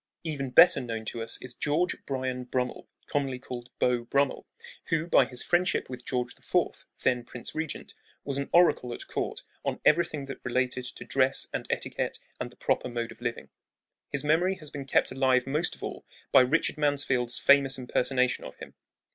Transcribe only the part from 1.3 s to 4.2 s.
is George Bryan Brummel, commonly called "Beau